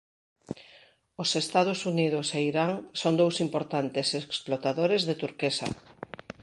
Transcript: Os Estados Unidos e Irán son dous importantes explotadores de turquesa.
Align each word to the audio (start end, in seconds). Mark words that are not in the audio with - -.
Os 1.21 1.29
Estados 1.43 1.79
Unidos 1.91 2.25
e 2.37 2.39
Irán 2.51 2.73
son 3.01 3.13
dous 3.21 3.35
importantes 3.45 4.07
explotadores 4.21 5.01
de 5.07 5.15
turquesa. 5.21 5.67